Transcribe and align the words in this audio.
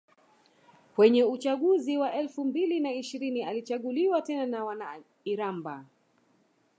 Kwenye 0.95 1.23
uchaguzi 1.23 1.97
wa 1.97 2.13
elfu 2.13 2.45
mbili 2.45 2.79
na 2.79 2.93
ishirini 2.93 3.43
alichaguliwa 3.43 4.21
tena 4.21 4.45
na 4.45 4.65
wana 4.65 4.99
Iramba 5.25 5.85